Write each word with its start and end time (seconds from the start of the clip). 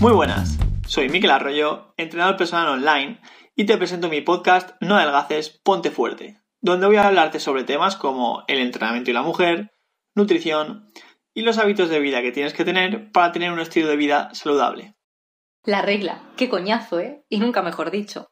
Muy 0.00 0.12
buenas, 0.12 0.58
soy 0.86 1.08
Miquel 1.08 1.30
Arroyo, 1.30 1.94
entrenador 1.96 2.36
personal 2.36 2.68
online, 2.68 3.20
y 3.54 3.64
te 3.64 3.76
presento 3.76 4.08
mi 4.08 4.20
podcast 4.20 4.76
No 4.80 4.96
adelgaces, 4.96 5.60
ponte 5.64 5.90
fuerte, 5.90 6.40
donde 6.60 6.86
voy 6.86 6.96
a 6.96 7.08
hablarte 7.08 7.40
sobre 7.40 7.64
temas 7.64 7.96
como 7.96 8.44
el 8.46 8.58
entrenamiento 8.58 9.10
y 9.10 9.14
la 9.14 9.22
mujer, 9.22 9.72
nutrición 10.14 10.92
y 11.34 11.42
los 11.42 11.58
hábitos 11.58 11.88
de 11.88 12.00
vida 12.00 12.22
que 12.22 12.32
tienes 12.32 12.54
que 12.54 12.64
tener 12.64 13.10
para 13.10 13.32
tener 13.32 13.52
un 13.52 13.60
estilo 13.60 13.88
de 13.88 13.96
vida 13.96 14.30
saludable. 14.32 14.94
La 15.64 15.82
regla, 15.82 16.22
qué 16.36 16.48
coñazo, 16.48 17.00
¿eh? 17.00 17.24
Y 17.28 17.38
nunca 17.40 17.62
mejor 17.62 17.90
dicho. 17.90 18.28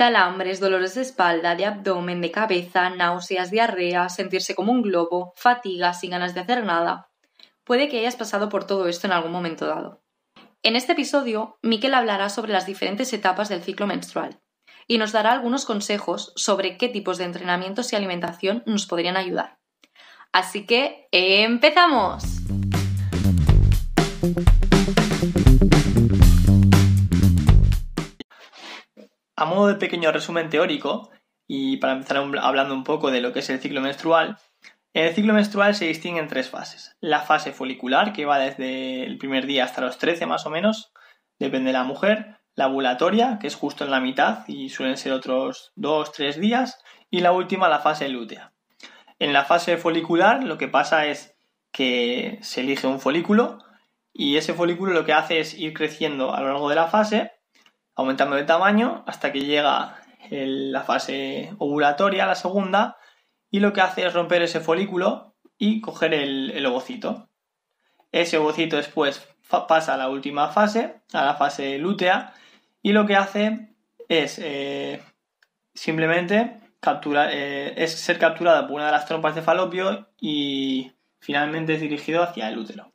Calambres, 0.00 0.60
dolores 0.60 0.94
de 0.94 1.02
espalda, 1.02 1.54
de 1.54 1.66
abdomen, 1.66 2.22
de 2.22 2.30
cabeza, 2.30 2.88
náuseas, 2.88 3.50
diarrea, 3.50 4.08
sentirse 4.08 4.54
como 4.54 4.72
un 4.72 4.80
globo, 4.80 5.34
fatiga, 5.36 5.92
sin 5.92 6.12
ganas 6.12 6.32
de 6.32 6.40
hacer 6.40 6.64
nada. 6.64 7.10
Puede 7.64 7.90
que 7.90 7.98
hayas 7.98 8.16
pasado 8.16 8.48
por 8.48 8.64
todo 8.64 8.88
esto 8.88 9.06
en 9.06 9.12
algún 9.12 9.30
momento 9.30 9.66
dado. 9.66 10.00
En 10.62 10.74
este 10.74 10.92
episodio, 10.92 11.58
Miquel 11.60 11.92
hablará 11.92 12.30
sobre 12.30 12.50
las 12.50 12.64
diferentes 12.64 13.12
etapas 13.12 13.50
del 13.50 13.62
ciclo 13.62 13.86
menstrual 13.86 14.40
y 14.86 14.96
nos 14.96 15.12
dará 15.12 15.32
algunos 15.32 15.66
consejos 15.66 16.32
sobre 16.34 16.78
qué 16.78 16.88
tipos 16.88 17.18
de 17.18 17.24
entrenamientos 17.24 17.92
y 17.92 17.96
alimentación 17.96 18.62
nos 18.64 18.86
podrían 18.86 19.18
ayudar. 19.18 19.58
Así 20.32 20.64
que, 20.64 21.08
¡empezamos! 21.12 22.24
A 29.40 29.46
modo 29.46 29.68
de 29.68 29.76
pequeño 29.76 30.12
resumen 30.12 30.50
teórico, 30.50 31.08
y 31.46 31.78
para 31.78 31.94
empezar 31.94 32.18
hablando 32.42 32.74
un 32.74 32.84
poco 32.84 33.10
de 33.10 33.22
lo 33.22 33.32
que 33.32 33.38
es 33.38 33.48
el 33.48 33.58
ciclo 33.58 33.80
menstrual, 33.80 34.36
en 34.92 35.06
el 35.06 35.14
ciclo 35.14 35.32
menstrual 35.32 35.74
se 35.74 35.86
distinguen 35.86 36.28
tres 36.28 36.50
fases. 36.50 36.94
La 37.00 37.20
fase 37.20 37.52
folicular, 37.52 38.12
que 38.12 38.26
va 38.26 38.38
desde 38.38 39.02
el 39.06 39.16
primer 39.16 39.46
día 39.46 39.64
hasta 39.64 39.80
los 39.80 39.96
13 39.96 40.26
más 40.26 40.44
o 40.44 40.50
menos, 40.50 40.92
depende 41.38 41.68
de 41.68 41.72
la 41.72 41.84
mujer. 41.84 42.36
La 42.54 42.66
ovulatoria, 42.66 43.38
que 43.40 43.46
es 43.46 43.54
justo 43.54 43.82
en 43.82 43.90
la 43.90 44.00
mitad 44.00 44.46
y 44.46 44.68
suelen 44.68 44.98
ser 44.98 45.12
otros 45.12 45.72
2-3 45.76 46.34
días. 46.34 46.78
Y 47.08 47.20
la 47.20 47.32
última, 47.32 47.70
la 47.70 47.78
fase 47.78 48.10
lútea. 48.10 48.52
En 49.18 49.32
la 49.32 49.46
fase 49.46 49.78
folicular 49.78 50.44
lo 50.44 50.58
que 50.58 50.68
pasa 50.68 51.06
es 51.06 51.34
que 51.72 52.40
se 52.42 52.60
elige 52.60 52.86
un 52.86 53.00
folículo 53.00 53.56
y 54.12 54.36
ese 54.36 54.52
folículo 54.52 54.92
lo 54.92 55.06
que 55.06 55.14
hace 55.14 55.40
es 55.40 55.54
ir 55.54 55.72
creciendo 55.72 56.34
a 56.34 56.42
lo 56.42 56.48
largo 56.48 56.68
de 56.68 56.74
la 56.74 56.88
fase, 56.88 57.32
aumentando 57.94 58.36
de 58.36 58.44
tamaño 58.44 59.04
hasta 59.06 59.32
que 59.32 59.40
llega 59.40 59.96
la 60.30 60.82
fase 60.82 61.54
ovulatoria, 61.58 62.26
la 62.26 62.34
segunda, 62.34 62.96
y 63.50 63.60
lo 63.60 63.72
que 63.72 63.80
hace 63.80 64.06
es 64.06 64.12
romper 64.12 64.42
ese 64.42 64.60
folículo 64.60 65.34
y 65.58 65.80
coger 65.80 66.14
el, 66.14 66.64
ovocito. 66.66 67.28
Ese 68.12 68.38
ovocito 68.38 68.76
después 68.76 69.28
pasa 69.68 69.94
a 69.94 69.96
la 69.96 70.08
última 70.08 70.48
fase, 70.48 71.00
a 71.12 71.24
la 71.24 71.34
fase 71.34 71.78
lútea, 71.78 72.34
y 72.82 72.92
lo 72.92 73.06
que 73.06 73.16
hace 73.16 73.74
es 74.08 74.38
eh, 74.38 75.02
simplemente 75.74 76.60
capturar, 76.80 77.30
eh, 77.32 77.74
es 77.76 77.92
ser 77.92 78.18
capturada 78.18 78.66
por 78.66 78.76
una 78.76 78.86
de 78.86 78.92
las 78.92 79.06
trompas 79.06 79.34
de 79.34 79.42
falopio 79.42 80.08
y 80.18 80.92
finalmente 81.18 81.74
es 81.74 81.80
dirigido 81.80 82.22
hacia 82.22 82.48
el 82.48 82.58
útero. 82.58 82.92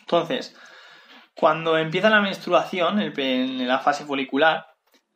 Entonces, 0.00 0.56
cuando 1.40 1.78
empieza 1.78 2.10
la 2.10 2.20
menstruación, 2.20 3.00
en 3.00 3.66
la 3.66 3.78
fase 3.78 4.04
folicular, 4.04 4.66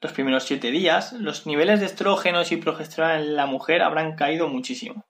los 0.00 0.12
primeros 0.12 0.44
siete 0.44 0.70
días, 0.70 1.12
los 1.12 1.46
niveles 1.46 1.80
de 1.80 1.86
estrógenos 1.86 2.50
y 2.50 2.56
progesterona 2.56 3.16
en 3.16 3.36
la 3.36 3.44
mujer 3.44 3.82
habrán 3.82 4.16
caído 4.16 4.48
muchísimo. 4.48 5.04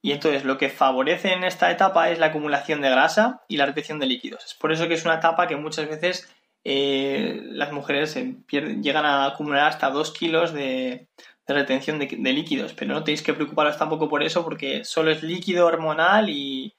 Y 0.00 0.12
entonces 0.12 0.46
lo 0.46 0.56
que 0.56 0.70
favorece 0.70 1.34
en 1.34 1.44
esta 1.44 1.70
etapa 1.70 2.08
es 2.08 2.18
la 2.18 2.26
acumulación 2.26 2.80
de 2.80 2.88
grasa 2.88 3.42
y 3.48 3.58
la 3.58 3.66
retención 3.66 3.98
de 3.98 4.06
líquidos. 4.06 4.46
Es 4.46 4.54
por 4.54 4.72
eso 4.72 4.88
que 4.88 4.94
es 4.94 5.04
una 5.04 5.16
etapa 5.16 5.46
que 5.46 5.56
muchas 5.56 5.86
veces 5.86 6.26
eh, 6.64 7.42
las 7.50 7.70
mujeres 7.70 8.18
llegan 8.50 9.04
a 9.04 9.26
acumular 9.26 9.68
hasta 9.68 9.90
2 9.90 10.10
kilos 10.12 10.54
de, 10.54 11.08
retención 11.46 11.98
de, 11.98 12.32
líquidos, 12.32 12.72
pero 12.72 12.94
no 12.94 13.04
tenéis 13.04 13.22
que 13.22 13.34
preocuparos 13.34 13.76
tampoco 13.76 14.08
por 14.08 14.22
eso 14.22 14.42
porque 14.42 14.86
solo 14.86 15.10
es 15.10 15.22
líquido 15.22 15.66
hormonal 15.66 16.30
y 16.30 16.72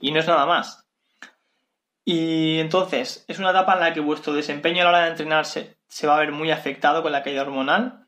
no 0.00 0.20
es 0.20 0.26
nada 0.28 0.46
más. 0.46 0.87
Y 2.10 2.58
entonces 2.60 3.26
es 3.28 3.38
una 3.38 3.50
etapa 3.50 3.74
en 3.74 3.80
la 3.80 3.92
que 3.92 4.00
vuestro 4.00 4.32
desempeño 4.32 4.80
a 4.80 4.84
la 4.84 4.88
hora 4.88 5.04
de 5.04 5.10
entrenarse 5.10 5.76
se 5.88 6.06
va 6.06 6.16
a 6.16 6.20
ver 6.20 6.32
muy 6.32 6.50
afectado 6.50 7.02
con 7.02 7.12
la 7.12 7.22
caída 7.22 7.42
hormonal 7.42 8.06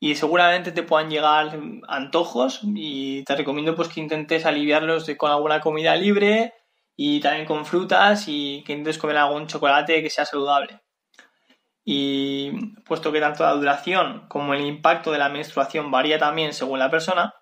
y 0.00 0.14
seguramente 0.14 0.72
te 0.72 0.82
puedan 0.82 1.10
llegar 1.10 1.60
antojos 1.86 2.60
y 2.64 3.24
te 3.24 3.36
recomiendo 3.36 3.74
pues 3.76 3.88
que 3.88 4.00
intentes 4.00 4.46
aliviarlos 4.46 5.06
con 5.18 5.30
alguna 5.30 5.60
comida 5.60 5.94
libre 5.96 6.54
y 6.96 7.20
también 7.20 7.44
con 7.44 7.66
frutas 7.66 8.24
y 8.26 8.64
que 8.64 8.72
intentes 8.72 8.96
comer 8.96 9.18
algún 9.18 9.46
chocolate 9.46 10.02
que 10.02 10.08
sea 10.08 10.24
saludable. 10.24 10.80
Y 11.84 12.52
puesto 12.86 13.12
que 13.12 13.20
tanto 13.20 13.44
la 13.44 13.52
duración 13.52 14.28
como 14.28 14.54
el 14.54 14.64
impacto 14.64 15.12
de 15.12 15.18
la 15.18 15.28
menstruación 15.28 15.90
varía 15.90 16.18
también 16.18 16.54
según 16.54 16.78
la 16.78 16.90
persona, 16.90 17.34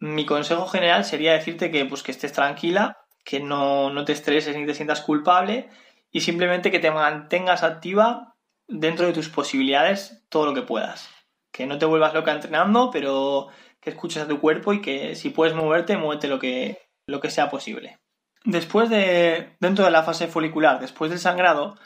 mi 0.00 0.26
consejo 0.26 0.66
general 0.66 1.04
sería 1.04 1.34
decirte 1.34 1.70
que, 1.70 1.84
pues, 1.84 2.02
que 2.02 2.10
estés 2.10 2.32
tranquila, 2.32 2.98
que 3.24 3.40
no, 3.40 3.90
no 3.90 4.04
te 4.04 4.12
estreses 4.12 4.56
ni 4.56 4.66
te 4.66 4.74
sientas 4.74 5.00
culpable 5.00 5.68
y 6.10 6.20
simplemente 6.20 6.70
que 6.70 6.78
te 6.78 6.90
mantengas 6.90 7.62
activa 7.62 8.34
dentro 8.66 9.06
de 9.06 9.12
tus 9.12 9.28
posibilidades 9.28 10.24
todo 10.28 10.46
lo 10.46 10.54
que 10.54 10.62
puedas. 10.62 11.08
Que 11.52 11.66
no 11.66 11.78
te 11.78 11.86
vuelvas 11.86 12.14
loca 12.14 12.32
entrenando, 12.32 12.90
pero 12.90 13.48
que 13.80 13.90
escuches 13.90 14.22
a 14.22 14.28
tu 14.28 14.40
cuerpo 14.40 14.72
y 14.72 14.80
que 14.80 15.14
si 15.14 15.30
puedes 15.30 15.54
moverte, 15.54 15.96
muévete 15.96 16.28
lo 16.28 16.38
que, 16.38 16.88
lo 17.06 17.20
que 17.20 17.30
sea 17.30 17.50
posible. 17.50 17.98
Después 18.44 18.88
de, 18.90 19.56
dentro 19.60 19.84
de 19.84 19.90
la 19.90 20.02
fase 20.02 20.28
folicular, 20.28 20.80
después 20.80 21.10
del 21.10 21.18
sangrado, 21.18 21.76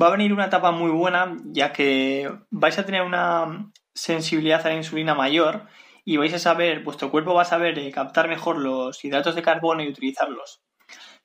va 0.00 0.08
a 0.08 0.12
venir 0.12 0.32
una 0.32 0.46
etapa 0.46 0.70
muy 0.70 0.90
buena, 0.90 1.36
ya 1.46 1.72
que 1.72 2.30
vais 2.50 2.78
a 2.78 2.86
tener 2.86 3.02
una 3.02 3.72
sensibilidad 3.94 4.64
a 4.66 4.70
la 4.70 4.76
insulina 4.76 5.14
mayor 5.14 5.66
y 6.04 6.16
vais 6.16 6.34
a 6.34 6.38
saber, 6.38 6.82
vuestro 6.82 7.10
cuerpo 7.10 7.34
va 7.34 7.42
a 7.42 7.46
saber 7.46 7.78
eh, 7.78 7.90
captar 7.92 8.28
mejor 8.28 8.58
los 8.58 9.04
hidratos 9.04 9.34
de 9.34 9.42
carbono 9.42 9.82
y 9.82 9.88
utilizarlos. 9.88 10.62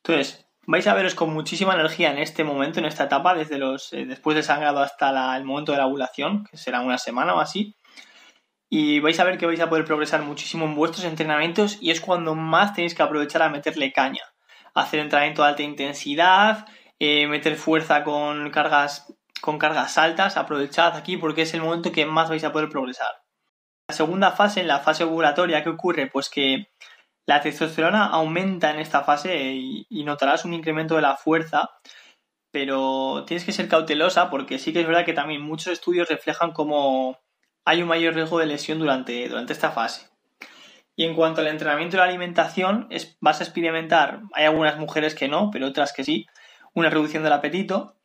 Entonces, 0.03 0.47
vais 0.67 0.85
a 0.87 0.93
veros 0.93 1.15
con 1.15 1.33
muchísima 1.33 1.73
energía 1.73 2.11
en 2.11 2.19
este 2.19 2.43
momento, 2.43 2.79
en 2.79 2.85
esta 2.85 3.05
etapa, 3.05 3.33
desde 3.33 3.57
los 3.57 3.93
eh, 3.93 4.05
después 4.05 4.35
del 4.35 4.43
sangrado 4.43 4.79
hasta 4.79 5.35
el 5.35 5.45
momento 5.45 5.71
de 5.71 5.79
la 5.79 5.87
ovulación, 5.87 6.43
que 6.43 6.57
será 6.57 6.81
una 6.81 6.97
semana 6.97 7.33
o 7.33 7.39
así. 7.39 7.75
Y 8.69 8.99
vais 8.99 9.19
a 9.19 9.23
ver 9.23 9.37
que 9.37 9.45
vais 9.45 9.61
a 9.61 9.69
poder 9.69 9.85
progresar 9.85 10.21
muchísimo 10.23 10.65
en 10.65 10.75
vuestros 10.75 11.05
entrenamientos 11.05 11.77
y 11.81 11.91
es 11.91 12.01
cuando 12.01 12.35
más 12.35 12.73
tenéis 12.73 12.95
que 12.95 13.03
aprovechar 13.03 13.41
a 13.41 13.49
meterle 13.49 13.93
caña. 13.93 14.23
Hacer 14.73 14.99
entrenamiento 14.99 15.41
de 15.41 15.47
alta 15.49 15.63
intensidad, 15.63 16.67
eh, 16.99 17.27
meter 17.27 17.55
fuerza 17.55 18.03
con 18.03 18.49
cargas, 18.51 19.13
con 19.41 19.57
cargas 19.57 19.97
altas, 19.97 20.35
aprovechad 20.35 20.97
aquí 20.97 21.15
porque 21.15 21.43
es 21.43 21.53
el 21.53 21.61
momento 21.61 21.91
que 21.93 22.05
más 22.05 22.29
vais 22.29 22.43
a 22.43 22.51
poder 22.51 22.67
progresar. 22.69 23.23
La 23.87 23.95
segunda 23.95 24.31
fase, 24.31 24.59
en 24.59 24.67
la 24.67 24.79
fase 24.79 25.05
ovulatoria, 25.05 25.63
¿qué 25.63 25.69
ocurre? 25.69 26.07
Pues 26.07 26.29
que 26.29 26.67
la 27.27 27.41
testosterona 27.41 28.05
aumenta 28.05 28.71
en 28.71 28.79
esta 28.79 29.03
fase 29.03 29.53
y, 29.53 30.03
notarás 30.05 30.45
un 30.45 30.53
incremento 30.53 30.95
de 30.95 31.01
la 31.01 31.17
fuerza, 31.17 31.69
pero 32.51 33.25
tienes 33.27 33.43
que 33.43 33.51
ser 33.51 33.67
cautelosa 33.67 34.29
porque 34.29 34.57
sí 34.57 34.71
que 34.71 34.81
es 34.81 34.87
verdad 34.87 35.05
que 35.05 35.13
también 35.13 35.41
muchos 35.41 35.73
estudios 35.73 36.07
reflejan 36.07 36.53
cómo 36.53 37.19
hay 37.65 37.81
un 37.81 37.89
mayor 37.89 38.15
riesgo 38.15 38.39
de 38.39 38.45
lesión 38.45 38.79
durante, 38.79 39.27
durante 39.27 39.51
esta 39.51 39.71
fase. 39.71 40.09
Y 40.95 41.03
en 41.03 41.15
cuanto 41.15 41.41
al 41.41 41.47
entrenamiento 41.47 41.97
y 41.97 41.99
la 41.99 42.05
alimentación, 42.05 42.87
vas 43.19 43.41
a 43.41 43.43
experimentar, 43.43 44.21
hay 44.33 44.45
algunas 44.45 44.77
mujeres 44.79 45.13
que 45.13 45.27
no, 45.27 45.51
pero 45.51 45.67
otras 45.67 45.91
que 45.91 46.05
sí, 46.05 46.25
una 46.73 46.89
reducción 46.89 47.23
del 47.23 47.33
apetito. 47.33 47.95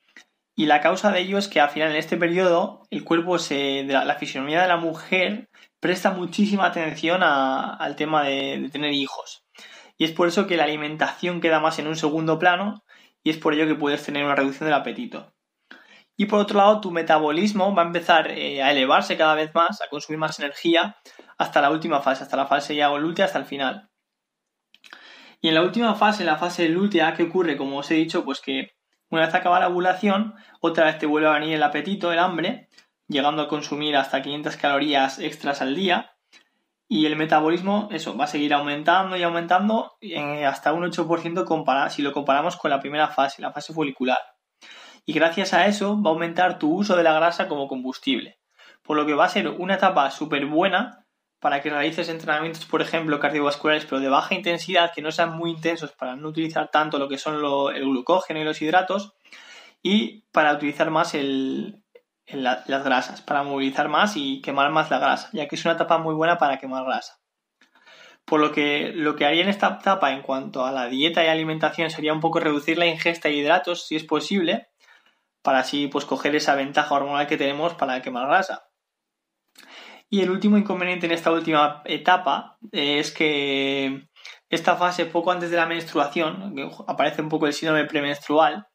Y 0.57 0.67
la 0.67 0.81
causa 0.81 1.13
de 1.13 1.21
ello 1.21 1.39
es 1.39 1.49
que 1.49 1.61
al 1.61 1.71
final 1.71 1.91
en 1.91 1.97
este 1.97 2.17
periodo 2.17 2.87
el 2.91 3.05
cuerpo 3.05 3.39
se, 3.39 3.85
de 3.85 3.95
la 3.95 4.15
fisionomía 4.17 4.61
de 4.61 4.69
la 4.69 4.77
mujer 4.77 5.49
presta 5.83 6.13
muchísima 6.13 6.67
atención 6.67 7.25
al 7.25 7.97
tema 7.97 8.23
de, 8.23 8.69
tener 8.71 8.93
hijos. 8.93 9.45
Y 9.99 10.05
es 10.05 10.13
por 10.13 10.29
eso 10.29 10.47
que 10.47 10.57
la 10.57 10.63
alimentación 10.63 11.41
queda 11.41 11.59
más 11.59 11.81
en 11.81 11.89
un 11.89 11.97
segundo 11.97 12.39
plano 12.39 12.85
y 13.25 13.31
es 13.31 13.37
por 13.37 13.53
ello 13.53 13.67
que 13.67 13.75
puedes 13.75 14.05
tener 14.05 14.25
una 14.25 14.37
reducción 14.37 14.67
del 14.67 14.79
apetito. 14.79 15.35
Y 16.17 16.27
por 16.27 16.39
otro 16.39 16.59
lado, 16.59 16.81
tu 16.81 16.93
metabolismo 16.93 17.75
va 17.75 17.83
a 17.83 17.87
empezar 17.87 18.31
eh, 18.31 18.63
a 18.63 18.71
elevarse 18.71 19.17
cada 19.17 19.35
vez 19.35 19.53
más, 19.57 19.83
a 19.83 19.89
consumir 19.89 20.21
más 20.21 20.39
energía 20.39 20.99
hasta 21.37 21.61
la 21.61 21.71
última 21.71 22.01
fase, 22.01 22.23
hasta 22.23 22.37
la 22.37 22.47
fase 22.47 22.77
ya 22.77 22.89
lútea, 22.91 23.25
hasta 23.25 23.41
el 23.41 23.45
final. 23.45 23.91
Y 25.41 25.49
en 25.49 25.55
la 25.55 25.63
última 25.63 25.97
fase, 25.97 26.23
en 26.23 26.29
la 26.29 26.37
fase 26.37 26.69
lútea, 26.69 27.13
¿qué 27.15 27.25
ocurre? 27.25 27.57
Como 27.57 27.79
os 27.79 27.91
he 27.91 27.95
dicho, 27.95 28.25
pues 28.25 28.41
que 28.41 28.71
una 29.11 29.27
vez 29.27 29.35
acaba 29.35 29.59
la 29.59 29.69
ovulación, 29.69 30.35
otra 30.61 30.85
vez 30.85 30.99
te 30.99 31.07
vuelve 31.07 31.29
a 31.29 31.33
venir 31.33 31.55
el 31.55 31.63
apetito, 31.65 32.13
el 32.13 32.21
hambre, 32.21 32.69
llegando 33.13 33.43
a 33.43 33.49
consumir 33.49 33.97
hasta 33.97 34.23
500 34.23 34.57
calorías 34.57 35.19
extras 35.19 35.63
al 35.63 35.75
día. 35.75 36.17
Y 36.89 37.07
el 37.07 37.17
metabolismo, 37.17 37.89
eso, 37.93 38.17
va 38.17 38.25
a 38.25 38.29
seguir 38.29 38.53
aumentando 38.53 39.17
y 39.17 39.23
aumentando 39.23 39.97
hasta 40.47 40.73
un 40.73 40.85
8% 40.85 41.91
si 41.91 42.03
lo 42.03 42.13
comparamos 42.13 42.57
con 42.57 42.71
la 42.71 42.81
primera 42.81 43.09
fase, 43.09 43.41
la 43.41 43.53
fase 43.53 43.73
folicular. 43.73 44.19
Y 45.07 45.13
gracias 45.13 45.55
a 45.55 45.67
eso 45.67 46.01
va 46.01 46.11
a 46.11 46.13
aumentar 46.13 46.59
tu 46.59 46.73
uso 46.75 46.97
de 46.97 47.03
la 47.03 47.15
grasa 47.15 47.49
como 47.49 47.67
combustible. 47.67 48.39
Por 48.83 48.97
lo 48.97 49.07
que 49.07 49.15
va 49.15 49.25
a 49.25 49.29
ser 49.29 49.49
una 49.49 49.75
etapa 49.75 50.11
súper 50.11 50.47
buena 50.47 51.07
para 51.41 51.61
que 51.61 51.71
realices 51.71 52.09
entrenamientos, 52.09 52.67
por 52.67 52.83
ejemplo, 52.83 53.19
cardiovasculares, 53.19 53.85
pero 53.85 54.01
de 54.01 54.09
baja 54.09 54.37
intensidad, 54.37 54.93
que 54.95 55.03
no 55.03 55.11
sean 55.11 55.37
muy 55.37 55.51
intensos 55.51 55.91
para 55.91 56.15
no 56.15 56.29
utilizar 56.29 56.71
tanto 56.71 56.99
lo 56.99 57.09
que 57.09 57.19
son 57.19 57.35
el 57.75 57.85
glucógeno 57.85 58.41
y 58.41 58.45
los 58.45 58.63
hidratos, 58.63 59.15
y 59.83 60.23
para 60.31 60.53
utilizar 60.53 60.91
más 60.91 61.17
las 62.33 62.85
grasas, 62.85 63.23
para 63.23 63.43
movilizar 63.43 63.89
más 63.89 64.17
y 64.17 64.41
quemar 64.41 64.71
más 64.71 64.91
la 64.91 64.99
grasa, 64.99 65.29
ya 65.33 65.49
que 65.49 65.57
es 65.57 65.65
una 65.65 65.75
etapa 65.75 65.99
muy 65.99 66.15
buena 66.15 66.39
para 66.39 66.59
quemar 66.59 66.85
grasa. 66.85 67.19
Por 68.25 68.41
lo 68.41 68.53
que 68.53 68.93
lo 68.95 69.17
que 69.17 69.27
haría 69.27 69.43
en 69.43 69.49
esta 69.49 69.79
etapa 69.81 70.13
en 70.13 70.23
cuanto 70.23 70.65
a 70.65 70.73
la 70.73 70.87
dieta 70.87 71.25
y 71.25 71.29
alimentación 71.29 71.91
sería 71.91 72.13
un 72.13 72.21
poco 72.21 72.41
reducir 72.41 72.79
la 72.79 72.87
ingesta 72.87 73.29
de 73.29 73.35
hidratos, 73.35 73.87
si 73.87 73.97
es 73.97 74.05
posible, 74.05 74.69
para 75.43 75.61
así 75.61 75.89
pues 75.89 76.05
coger 76.05 76.35
esa 76.37 76.55
ventaja 76.55 76.95
hormonal 76.95 77.27
que 77.27 77.37
tenemos 77.37 77.75
para 77.75 78.01
quemar 78.01 78.27
grasa. 78.29 78.69
Y 80.09 80.21
el 80.21 80.31
último 80.31 80.59
inconveniente 80.59 81.07
en 81.07 81.13
esta 81.13 81.33
última 81.33 81.83
etapa 81.87 82.59
es 82.71 83.13
que 83.13 84.09
esta 84.51 84.77
fase 84.77 85.07
poco 85.07 85.33
antes 85.33 85.51
de 85.51 85.57
la 85.57 85.67
menstruación, 85.67 86.55
aparece 86.87 87.23
un 87.23 87.31
poco 87.31 87.47
el 87.47 87.55
síndrome 87.55 87.87
premenstrual, 87.87 88.67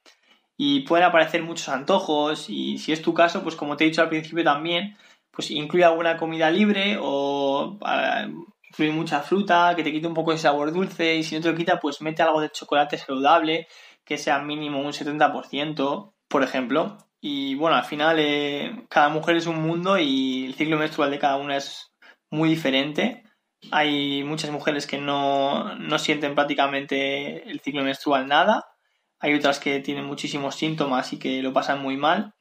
y 0.58 0.82
pueden 0.82 1.06
aparecer 1.06 1.44
muchos 1.44 1.70
antojos 1.70 2.50
y 2.50 2.80
si 2.80 2.92
es 2.92 3.02
tu 3.02 3.14
caso, 3.14 3.44
pues 3.44 3.56
como 3.56 3.78
te 3.78 3.86
he 3.86 3.88
dicho 3.88 4.02
al 4.02 4.10
principio 4.10 4.44
también, 4.44 4.98
pues 5.32 5.52
incluye 5.52 5.86
alguna 5.86 6.18
comida 6.18 6.50
libre 6.50 6.98
o 7.00 7.78
ah, 7.84 8.28
incluye 8.70 8.92
mucha 8.92 9.22
fruta 9.22 9.74
que 9.76 9.84
te 9.84 9.92
quite 9.92 10.08
un 10.08 10.14
poco 10.16 10.32
de 10.32 10.40
sabor 10.40 10.74
dulce 10.74 11.16
y 11.16 11.24
si 11.24 11.36
no 11.36 11.42
te 11.42 11.52
lo 11.52 11.58
quita, 11.58 11.80
pues 11.80 12.02
mete 12.02 12.24
algo 12.24 12.42
de 12.42 12.50
chocolate 12.50 12.98
saludable 12.98 13.68
que 14.04 14.18
sea 14.18 14.40
mínimo 14.40 14.82
un 14.82 14.94
70%, 14.94 16.14
por 16.28 16.44
ejemplo. 16.44 16.98
Y 17.22 17.56
bueno, 17.56 17.76
al 17.76 17.84
final 17.84 18.18
eh, 18.20 18.86
cada 18.90 19.10
mujer 19.10 19.36
es 19.36 19.48
un 19.48 19.62
mundo 19.62 19.98
y 20.00 20.46
el 20.46 20.56
ciclo 20.56 20.78
menstrual 20.78 21.12
de 21.12 21.20
cada 21.20 21.36
una 21.38 21.58
es 21.58 21.92
muy 22.32 22.50
diferente. 22.50 23.24
Hay 23.72 24.24
muchas 24.24 24.52
mujeres 24.52 24.88
que 24.88 24.98
no, 24.98 25.76
no 25.76 26.00
sienten 26.00 26.36
prácticamente 26.36 27.50
el 27.50 27.60
ciclo 27.60 27.84
menstrual 27.84 28.28
nada. 28.28 28.67
Hay 29.20 29.34
otras 29.34 29.60
que 29.60 29.80
tienen 29.80 30.06
muchísimos 30.06 30.56
síntomas 30.56 31.12
y 31.14 31.20
que 31.20 31.42
lo 31.42 31.54
pasan 31.54 31.82
muy 31.82 31.98
mal. 31.98 32.34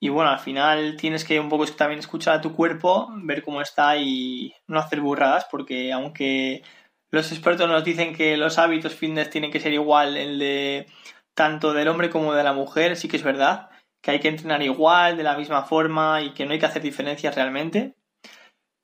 Y 0.00 0.08
bueno, 0.10 0.30
al 0.30 0.38
final 0.38 0.96
tienes 0.96 1.24
que 1.24 1.40
un 1.40 1.48
poco 1.48 1.66
también 1.66 2.00
escuchar 2.00 2.34
a 2.34 2.40
tu 2.40 2.54
cuerpo, 2.54 3.08
ver 3.22 3.42
cómo 3.42 3.62
está 3.62 3.96
y 3.96 4.54
no 4.66 4.78
hacer 4.78 5.00
burradas, 5.00 5.46
porque 5.50 5.92
aunque 5.92 6.62
los 7.10 7.32
expertos 7.32 7.68
nos 7.68 7.84
dicen 7.84 8.14
que 8.14 8.36
los 8.36 8.58
hábitos 8.58 8.94
fitness 8.94 9.30
tienen 9.30 9.50
que 9.50 9.60
ser 9.60 9.72
igual 9.72 10.16
el 10.16 10.38
de 10.38 10.86
tanto 11.34 11.72
del 11.72 11.88
hombre 11.88 12.10
como 12.10 12.34
de 12.34 12.44
la 12.44 12.52
mujer, 12.52 12.96
sí 12.96 13.08
que 13.08 13.16
es 13.16 13.22
verdad 13.22 13.70
que 14.02 14.10
hay 14.10 14.20
que 14.20 14.28
entrenar 14.28 14.62
igual, 14.62 15.16
de 15.16 15.22
la 15.22 15.36
misma 15.36 15.62
forma 15.62 16.20
y 16.20 16.34
que 16.34 16.44
no 16.44 16.52
hay 16.52 16.58
que 16.58 16.66
hacer 16.66 16.82
diferencias 16.82 17.34
realmente. 17.34 17.94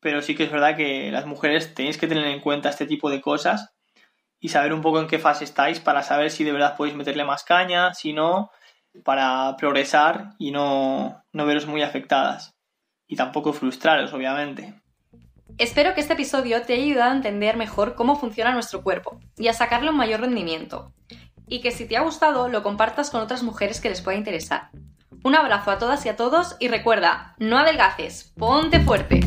Pero 0.01 0.23
sí 0.23 0.35
que 0.35 0.45
es 0.45 0.51
verdad 0.51 0.77
que 0.77 1.11
las 1.13 1.27
mujeres 1.27 1.75
tenéis 1.75 1.99
que 1.99 2.07
tener 2.07 2.25
en 2.27 2.41
cuenta 2.41 2.71
este 2.71 2.87
tipo 2.87 3.11
de 3.11 3.21
cosas 3.21 3.75
y 4.41 4.49
saber 4.49 4.73
un 4.73 4.81
poco 4.81 5.01
en 5.01 5.07
qué 5.07 5.19
fase 5.19 5.45
estáis 5.45 5.79
para 5.81 6.03
saber 6.03 6.31
si 6.31 6.45
de 6.45 6.53
verdad 6.53 6.77
podéis 6.77 6.97
meterle 6.97 7.25
más 7.25 7.45
caña, 7.45 7.93
si 7.95 8.15
no, 8.15 8.51
para 9.05 9.57
progresar 9.57 10.31
y 10.39 10.51
no, 10.51 11.23
no 11.33 11.47
veros 11.47 11.67
muy 11.67 11.83
afectadas. 11.83 12.57
Y 13.07 13.17
tampoco 13.17 13.53
frustraros, 13.53 14.13
obviamente. 14.13 14.75
Espero 15.59 15.95
que 15.95 16.01
este 16.01 16.15
episodio 16.15 16.63
te 16.63 16.73
haya 16.73 16.85
ayudado 16.85 17.11
a 17.11 17.17
entender 17.17 17.57
mejor 17.57 17.95
cómo 17.95 18.17
funciona 18.17 18.53
nuestro 18.53 18.83
cuerpo 18.83 19.21
y 19.37 19.49
a 19.49 19.53
sacarle 19.53 19.91
un 19.91 19.97
mayor 19.97 20.21
rendimiento. 20.21 20.93
Y 21.47 21.61
que 21.61 21.71
si 21.71 21.87
te 21.87 21.97
ha 21.97 22.03
gustado 22.03 22.49
lo 22.49 22.63
compartas 22.63 23.11
con 23.11 23.21
otras 23.21 23.43
mujeres 23.43 23.81
que 23.81 23.91
les 23.91 24.01
pueda 24.01 24.17
interesar. 24.17 24.71
Un 25.23 25.35
abrazo 25.35 25.71
a 25.71 25.79
todas 25.79 26.07
y 26.07 26.09
a 26.09 26.17
todos 26.17 26.57
y 26.61 26.69
recuerda, 26.69 27.35
no 27.39 27.59
adelgaces, 27.59 28.33
ponte 28.39 28.81
fuerte. 28.81 29.21